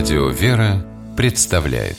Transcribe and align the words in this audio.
Радио 0.00 0.28
«Вера» 0.30 0.82
представляет 1.14 1.98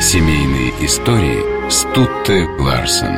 Семейные 0.00 0.70
истории 0.86 1.68
Стутте 1.70 2.48
Ларсен 2.58 3.14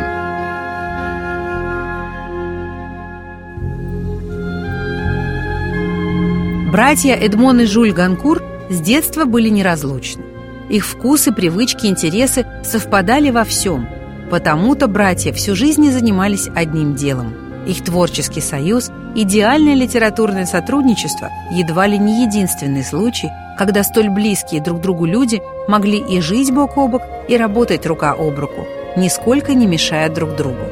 Братья 6.72 7.14
Эдмон 7.14 7.60
и 7.60 7.66
Жюль 7.66 7.92
Ганкур 7.92 8.42
с 8.68 8.80
детства 8.80 9.24
были 9.24 9.48
неразлучны. 9.48 10.24
Их 10.68 10.84
вкусы, 10.84 11.30
привычки, 11.30 11.86
интересы 11.86 12.44
совпадали 12.64 13.30
во 13.30 13.44
всем. 13.44 13.88
Потому-то 14.32 14.88
братья 14.88 15.32
всю 15.32 15.54
жизнь 15.54 15.88
занимались 15.92 16.48
одним 16.52 16.96
делом. 16.96 17.41
Их 17.66 17.84
творческий 17.84 18.40
союз– 18.40 18.90
Идеальное 19.14 19.74
литературное 19.74 20.46
сотрудничество 20.46 21.28
едва 21.50 21.86
ли 21.86 21.98
не 21.98 22.22
единственный 22.22 22.82
случай, 22.82 23.28
когда 23.58 23.82
столь 23.82 24.08
близкие 24.08 24.62
друг 24.62 24.80
другу 24.80 25.04
люди 25.04 25.42
могли 25.68 25.98
и 25.98 26.22
жить 26.22 26.50
бок 26.50 26.78
о 26.78 26.88
бок, 26.88 27.02
и 27.28 27.36
работать 27.36 27.84
рука 27.84 28.12
об 28.12 28.38
руку, 28.38 28.66
нисколько 28.96 29.52
не 29.52 29.66
мешая 29.66 30.08
друг 30.08 30.34
другу. 30.34 30.64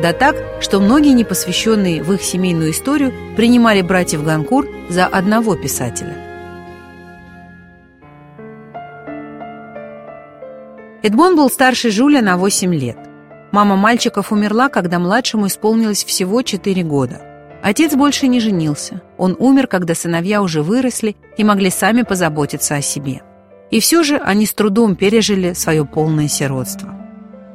Да 0.00 0.12
так, 0.12 0.36
что 0.60 0.78
многие 0.78 1.12
непосвященные 1.12 2.04
в 2.04 2.12
их 2.12 2.22
семейную 2.22 2.70
историю 2.70 3.12
принимали 3.36 3.82
братьев 3.82 4.22
Ганкур 4.22 4.68
за 4.88 5.06
одного 5.06 5.56
писателя. 5.56 6.16
Эдмон 11.02 11.34
был 11.34 11.50
старше 11.50 11.90
Жуля 11.90 12.22
на 12.22 12.36
8 12.36 12.72
лет. 12.74 13.07
Мама 13.50 13.76
мальчиков 13.76 14.30
умерла, 14.30 14.68
когда 14.68 14.98
младшему 14.98 15.46
исполнилось 15.46 16.04
всего 16.04 16.42
4 16.42 16.82
года. 16.82 17.22
Отец 17.62 17.94
больше 17.94 18.28
не 18.28 18.40
женился. 18.40 19.02
Он 19.16 19.34
умер, 19.38 19.66
когда 19.66 19.94
сыновья 19.94 20.42
уже 20.42 20.62
выросли 20.62 21.16
и 21.36 21.44
могли 21.44 21.70
сами 21.70 22.02
позаботиться 22.02 22.76
о 22.76 22.82
себе. 22.82 23.22
И 23.70 23.80
все 23.80 24.02
же 24.02 24.16
они 24.16 24.46
с 24.46 24.54
трудом 24.54 24.96
пережили 24.96 25.54
свое 25.54 25.84
полное 25.84 26.28
сиротство. 26.28 26.94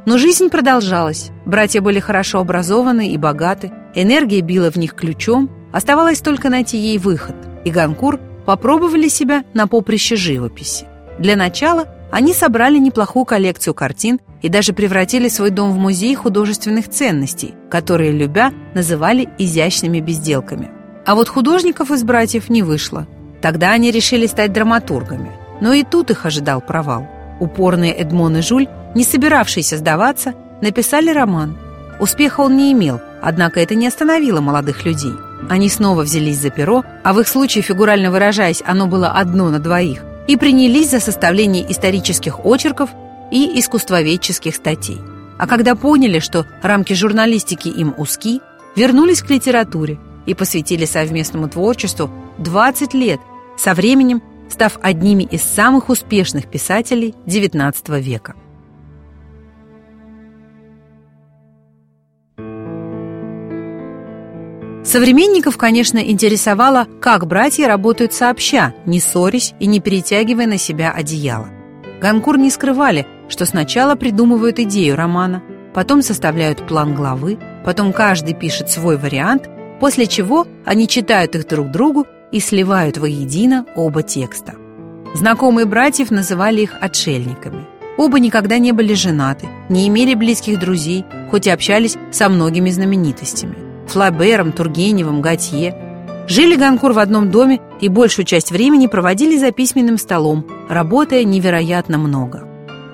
Но 0.05 0.17
жизнь 0.17 0.49
продолжалась. 0.49 1.31
Братья 1.45 1.79
были 1.79 1.99
хорошо 1.99 2.39
образованы 2.39 3.09
и 3.09 3.17
богаты, 3.17 3.71
энергия 3.95 4.41
била 4.41 4.69
в 4.69 4.75
них 4.75 4.95
ключом, 4.95 5.49
оставалось 5.71 6.19
только 6.19 6.49
найти 6.49 6.77
ей 6.77 6.97
выход, 6.97 7.35
и 7.63 7.71
Ганкур 7.71 8.19
попробовали 8.45 9.07
себя 9.07 9.45
на 9.53 9.67
поприще 9.67 10.17
живописи. 10.17 10.85
Для 11.19 11.37
начала 11.37 11.87
они 12.13 12.31
собрали 12.35 12.77
неплохую 12.77 13.25
коллекцию 13.25 13.73
картин 13.73 14.19
и 14.43 14.47
даже 14.47 14.71
превратили 14.73 15.29
свой 15.29 15.49
дом 15.49 15.71
в 15.71 15.79
музей 15.79 16.13
художественных 16.13 16.87
ценностей, 16.87 17.55
которые, 17.71 18.11
любя, 18.11 18.53
называли 18.75 19.29
изящными 19.39 19.99
безделками. 19.99 20.69
А 21.07 21.15
вот 21.15 21.27
художников 21.27 21.89
из 21.89 22.03
братьев 22.03 22.49
не 22.49 22.61
вышло. 22.61 23.07
Тогда 23.41 23.71
они 23.71 23.89
решили 23.89 24.27
стать 24.27 24.53
драматургами. 24.53 25.31
Но 25.59 25.73
и 25.73 25.83
тут 25.83 26.11
их 26.11 26.27
ожидал 26.27 26.61
провал. 26.61 27.07
Упорные 27.39 27.93
Эдмон 27.93 28.37
и 28.37 28.41
Жуль, 28.43 28.67
не 28.93 29.03
собиравшиеся 29.03 29.77
сдаваться, 29.77 30.35
написали 30.61 31.09
роман. 31.09 31.57
Успеха 31.99 32.41
он 32.41 32.55
не 32.55 32.73
имел, 32.73 33.01
однако 33.23 33.59
это 33.59 33.73
не 33.73 33.87
остановило 33.87 34.39
молодых 34.39 34.85
людей. 34.85 35.13
Они 35.49 35.67
снова 35.67 36.03
взялись 36.03 36.37
за 36.37 36.51
перо, 36.51 36.83
а 37.03 37.11
в 37.13 37.19
их 37.19 37.27
случае, 37.27 37.63
фигурально 37.63 38.11
выражаясь, 38.11 38.61
оно 38.63 38.85
было 38.85 39.09
одно 39.09 39.49
на 39.49 39.57
двоих, 39.57 40.03
и 40.27 40.37
принялись 40.37 40.91
за 40.91 40.99
составление 40.99 41.69
исторических 41.71 42.45
очерков 42.45 42.89
и 43.31 43.59
искусствоведческих 43.59 44.55
статей. 44.55 44.99
А 45.37 45.47
когда 45.47 45.75
поняли, 45.75 46.19
что 46.19 46.45
рамки 46.61 46.93
журналистики 46.93 47.67
им 47.67 47.93
узки, 47.97 48.39
вернулись 48.75 49.21
к 49.21 49.29
литературе 49.29 49.99
и 50.25 50.33
посвятили 50.33 50.85
совместному 50.85 51.49
творчеству 51.49 52.09
20 52.37 52.93
лет, 52.93 53.19
со 53.57 53.73
временем 53.73 54.21
став 54.49 54.77
одними 54.81 55.23
из 55.23 55.41
самых 55.41 55.89
успешных 55.89 56.47
писателей 56.47 57.15
XIX 57.25 57.99
века. 57.99 58.35
Современников, 64.83 65.57
конечно, 65.57 65.99
интересовало, 65.99 66.87
как 66.99 67.25
братья 67.25 67.67
работают 67.67 68.13
сообща, 68.13 68.73
не 68.85 68.99
ссорясь 68.99 69.53
и 69.59 69.65
не 69.65 69.79
перетягивая 69.79 70.45
на 70.45 70.57
себя 70.57 70.91
одеяло. 70.91 71.47
Ганкур 72.01 72.37
не 72.37 72.49
скрывали, 72.49 73.07
что 73.29 73.45
сначала 73.45 73.95
придумывают 73.95 74.59
идею 74.59 74.97
романа, 74.97 75.41
потом 75.73 76.01
составляют 76.01 76.67
план 76.67 76.93
главы, 76.93 77.39
потом 77.65 77.93
каждый 77.93 78.33
пишет 78.33 78.69
свой 78.69 78.97
вариант, 78.97 79.49
после 79.79 80.05
чего 80.05 80.45
они 80.65 80.87
читают 80.87 81.33
их 81.35 81.47
друг 81.47 81.71
другу 81.71 82.05
и 82.33 82.41
сливают 82.41 82.97
воедино 82.97 83.65
оба 83.77 84.03
текста. 84.03 84.55
Знакомые 85.15 85.65
братьев 85.65 86.11
называли 86.11 86.61
их 86.61 86.75
отшельниками. 86.81 87.65
Оба 87.97 88.19
никогда 88.19 88.57
не 88.57 88.73
были 88.73 88.95
женаты, 88.95 89.47
не 89.69 89.87
имели 89.87 90.13
близких 90.13 90.59
друзей, 90.59 91.05
хоть 91.31 91.47
и 91.47 91.51
общались 91.51 91.95
со 92.11 92.27
многими 92.27 92.69
знаменитостями. 92.69 93.62
Флабером, 93.87 94.51
Тургеневым, 94.51 95.21
Готье. 95.21 95.75
Жили 96.27 96.55
Ганкур 96.55 96.93
в 96.93 96.99
одном 96.99 97.29
доме 97.29 97.59
и 97.81 97.89
большую 97.89 98.25
часть 98.25 98.51
времени 98.51 98.87
проводили 98.87 99.37
за 99.37 99.51
письменным 99.51 99.97
столом, 99.97 100.45
работая 100.69 101.23
невероятно 101.23 101.97
много. 101.97 102.47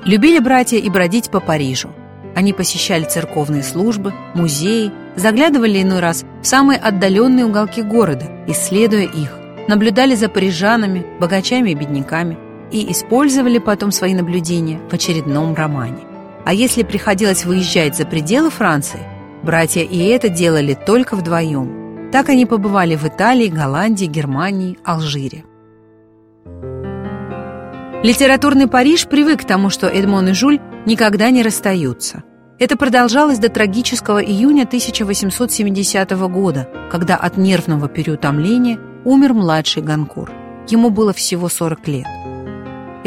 Любили 0.06 0.40
братья 0.40 0.78
и 0.78 0.90
бродить 0.90 1.30
по 1.30 1.40
Парижу. 1.40 1.90
Они 2.36 2.54
посещали 2.54 3.04
церковные 3.04 3.64
службы, 3.64 4.14
музеи, 4.34 4.92
заглядывали 5.16 5.82
иной 5.82 6.00
раз 6.00 6.26
в 6.42 6.48
самые 6.48 6.80
отдаленные 6.80 7.46
уголки 7.46 7.82
города, 7.82 8.26
исследуя 8.48 9.04
их, 9.04 9.36
наблюдали 9.68 10.16
за 10.16 10.30
парижанами, 10.30 11.06
богачами 11.20 11.72
и 11.72 11.76
бедняками 11.76 12.38
и 12.72 12.92
использовали 12.92 13.58
потом 13.58 13.92
свои 13.92 14.14
наблюдения 14.14 14.80
в 14.90 14.94
очередном 14.94 15.54
романе. 15.54 16.00
А 16.46 16.54
если 16.54 16.84
приходилось 16.84 17.46
выезжать 17.46 17.96
за 17.96 18.06
пределы 18.06 18.50
Франции, 18.50 19.02
братья 19.44 19.82
и 19.82 20.06
это 20.08 20.30
делали 20.30 20.74
только 20.74 21.16
вдвоем. 21.16 22.10
Так 22.12 22.30
они 22.30 22.46
побывали 22.46 22.96
в 22.96 23.06
Италии, 23.08 23.48
Голландии, 23.48 24.06
Германии, 24.06 24.78
Алжире. 24.84 25.44
Литературный 28.04 28.68
Париж 28.68 29.08
привык 29.08 29.42
к 29.42 29.46
тому, 29.46 29.70
что 29.70 29.88
Эдмон 29.88 30.30
и 30.30 30.34
Жюль 30.34 30.60
никогда 30.86 31.30
не 31.30 31.44
расстаются. 31.44 32.24
Это 32.58 32.76
продолжалось 32.78 33.40
до 33.40 33.50
трагического 33.50 34.24
июня 34.24 34.64
1870 34.64 36.12
года, 36.30 36.70
когда 36.92 37.16
от 37.16 37.38
нервного 37.38 37.88
переутомления 37.88 38.80
умер 39.06 39.34
младший 39.34 39.84
Ганкур. 39.84 40.32
Ему 40.68 40.90
было 40.90 41.14
всего 41.14 41.50
40 41.50 41.88
лет. 41.88 42.08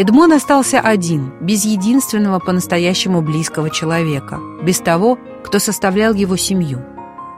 Эдмон 0.03 0.33
остался 0.33 0.81
один, 0.81 1.33
без 1.41 1.65
единственного 1.65 2.39
по-настоящему 2.39 3.23
близкого 3.23 3.71
человека, 3.71 4.41
без 4.63 4.81
того, 4.81 5.19
кто 5.45 5.59
составлял 5.59 6.13
его 6.13 6.37
семью. 6.37 6.85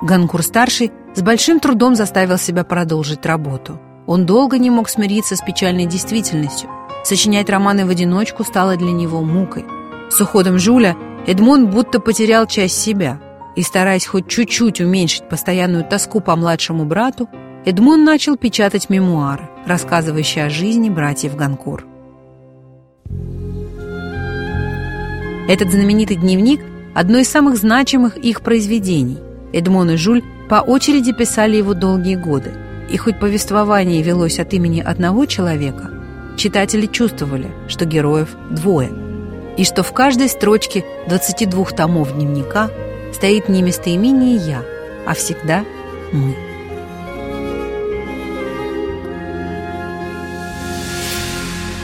Ганкур-старший 0.03 0.93
с 1.15 1.23
большим 1.23 1.61
трудом 1.61 1.95
заставил 1.95 2.39
себя 2.39 2.65
продолжить 2.65 3.27
работу. 3.27 3.81
Он 4.07 4.27
долго 4.27 4.59
не 4.59 4.71
мог 4.71 4.89
смириться 4.89 5.37
с 5.37 5.41
печальной 5.41 5.87
действительностью– 5.87 6.71
Сочинять 7.05 7.51
романы 7.51 7.85
в 7.85 7.91
одиночку 7.91 8.45
стало 8.45 8.77
для 8.79 8.91
него 8.91 9.21
мукой. 9.21 9.67
С 10.11 10.19
уходом 10.23 10.59
Жуля 10.59 10.97
Эдмон 11.27 11.67
будто 11.67 12.01
потерял 12.01 12.47
часть 12.47 12.81
себя. 12.81 13.21
И, 13.57 13.63
стараясь 13.63 14.07
хоть 14.07 14.27
чуть-чуть 14.27 14.81
уменьшить 14.81 15.29
постоянную 15.29 15.85
тоску 15.85 16.21
по 16.21 16.35
младшему 16.35 16.87
брату, 16.87 17.29
Эдмон 17.67 18.05
начал 18.05 18.37
печатать 18.37 18.89
мемуары, 18.89 19.51
рассказывающие 19.67 20.47
о 20.47 20.51
жизни 20.51 20.89
братьев 20.89 21.37
Ганкур. 21.37 21.87
Этот 25.47 25.71
знаменитый 25.71 26.17
дневник– 26.17 26.61
одно 26.95 27.19
из 27.19 27.29
самых 27.29 27.59
значимых 27.59 28.17
их 28.17 28.41
произведений. 28.41 29.19
Эдмон 29.53 29.91
и 29.91 29.97
Жуль 29.97 30.23
по 30.49 30.57
очереди 30.57 31.13
писали 31.13 31.57
его 31.57 31.75
долгие 31.75 32.15
годы. 32.15 32.53
И 32.89 32.97
хоть 32.97 33.21
повествование 33.21 34.03
велось 34.03 34.39
от 34.39 34.55
имени 34.55 34.81
одного 34.81 35.27
человека, 35.27 35.91
читатели 36.39 36.87
чувствовали, 36.87 37.51
что 37.69 37.85
героев 37.85 38.35
двое, 38.51 38.91
и 39.59 39.65
что 39.65 39.83
в 39.83 39.93
каждой 39.93 40.29
строчке 40.29 40.83
22 41.09 41.65
томов 41.67 42.15
дневника 42.15 42.71
стоит 43.13 43.51
не 43.51 43.61
местоимение 43.61 44.37
«я», 44.37 44.63
а 45.07 45.13
всегда 45.13 45.63
«мы». 46.11 46.35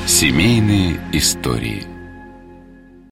Семейные 0.07 0.99
истории– 1.13 1.85